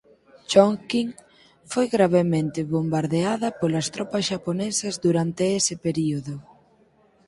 Chongqing 0.51 1.09
foi 1.71 1.85
gravemente 1.95 2.59
bombardeada 2.75 3.47
polas 3.59 3.87
tropas 3.95 4.23
xaponesas 4.29 4.95
durante 5.05 5.43
ese 5.59 5.75
período. 5.85 6.35